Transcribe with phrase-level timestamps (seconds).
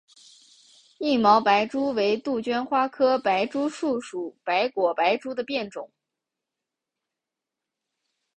[0.97, 5.91] 硬毛白珠为杜鹃花科白珠树属白果白珠的变种。